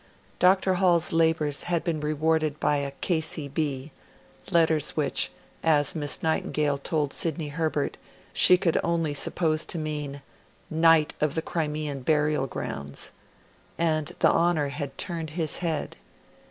[0.39, 0.73] Dr.
[0.81, 3.91] Hall's labours had been rewarded by a K.C.B
[4.49, 5.31] letters which,
[5.61, 7.97] as Miss Nightingale told Sidney Herbert,
[8.33, 10.23] she could only suppose to mean
[10.71, 13.11] 'Knight of the Crimean Burial Grounds'
[13.77, 15.97] and the honour had turned his head.